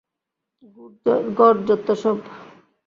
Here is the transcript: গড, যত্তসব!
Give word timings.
গড, 1.37 1.55
যত্তসব! 1.67 2.17